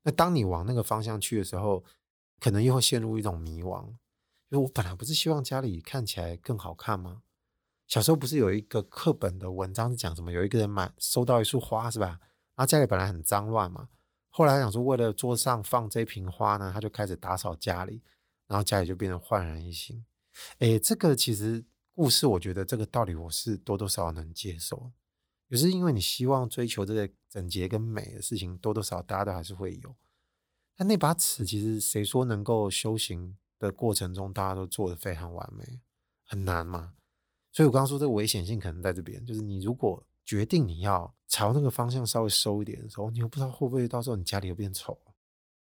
[0.03, 1.84] 那当你往那个方向去的时候，
[2.39, 3.86] 可能又会陷入一种迷惘。
[3.86, 7.24] 因为我本来不是希望家里看起来更好看吗？
[7.86, 10.32] 小时候不是有一个课本的文章是讲什么？
[10.32, 12.22] 有一个人买收到一束花是吧？
[12.55, 13.89] 然后家里本来很脏乱嘛，
[14.36, 18.02] 后来想说为了桌上放这瓶花呢，他就开始打扫家里，
[18.48, 20.06] 然后家里就变得焕然一新。
[20.60, 21.64] 诶，这个其实。
[21.98, 24.92] 故事，我觉得这个道理我是多多少少能接受，
[25.48, 29.96] 也是因为你希望追求这个整洁跟美的事情，多多少少大家都还是会有。
[30.76, 35.80] 但那把尺，其实谁说能够修行的过程中，大家都做得非常完美，
[36.26, 36.96] 很难嘛。
[37.54, 44.99] 所以我刚刚说这个危险性可能在这边，就是你如果决定你要朝那个方向稍微收一点的时候，你又不知道会不会到时候你家里又变丑，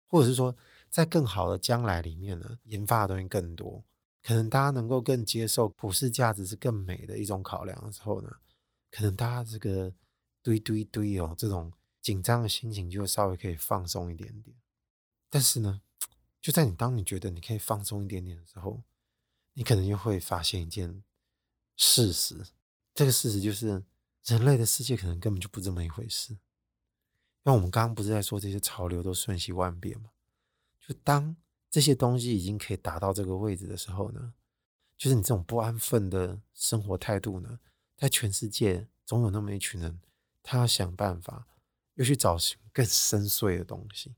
[0.06, 0.56] 或者是说
[0.88, 3.84] 在更好的将来里面呢，研发的东西更多。
[4.20, 8.30] 可能大家能够更接受普世价值是更美的一种考量的时候呢，
[8.90, 9.92] 可能大家这个
[10.42, 11.72] 堆堆堆哦，这种
[12.02, 14.54] 紧张的心情就稍微可以放松一点点。
[15.30, 15.80] 但是呢，
[16.42, 18.82] 就在你当你觉得你可以放松一点点的时候，
[19.54, 21.02] 你可能又会发现一件
[21.76, 22.44] 事实，
[22.92, 23.82] 这个事实就是
[24.28, 26.32] 人类的世界可能根本就不这么一回事。
[26.32, 26.38] 因
[27.44, 30.10] 为我们刚刚不是在说这些潮流都瞬息万变吗？
[30.86, 31.36] 就当。
[31.70, 34.32] 这些东西已经可以达到这个位置的时候呢，
[34.96, 37.60] 就是你这种不安分的生活态度呢，
[37.94, 40.00] 在全世界总有那么一群人，
[40.42, 41.46] 他要想办法，
[41.96, 44.14] 又去找寻更深邃的东西，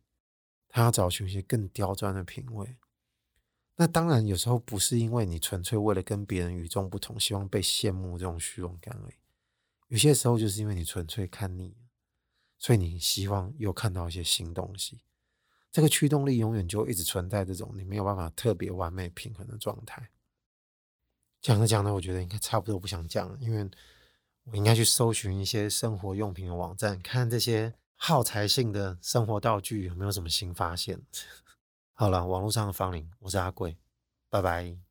[0.68, 2.76] 他要找寻一些更刁钻的品味。
[3.74, 9.14] 那当然，有时候不是因为你纯粹为了跟别人与众不同，希望被羡慕这种虚荣感而已。
[9.90, 11.76] 有些时候，就是因为你纯粹看腻，
[12.60, 15.00] 所以你希望又看到一些新东西。
[15.72, 20.10] 这个驱动力永远就一直存在，这种你没有办法特别完美平衡的状态。
[21.42, 23.68] 讲着讲着，我觉得应该差不多不想讲了，因为
[24.44, 31.02] 我应该去搜寻一些生活用品的网站，看这些耗材性的生活道具有没有什么新发现。
[31.94, 33.76] 好了，网络上的芳邻，我是阿贵，
[34.28, 34.89] 拜拜。